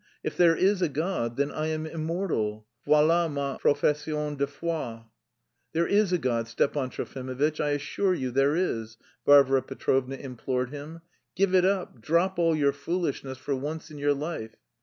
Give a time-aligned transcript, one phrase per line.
[0.23, 2.65] If there is a God, then I am immortal.
[2.87, 5.03] Voilà ma profession de foi."
[5.73, 11.01] "There is a God, Stepan Trofimovitch, I assure you there is," Varvara Petrovna implored him.
[11.35, 14.55] "Give it up, drop all your foolishness for once in your life!"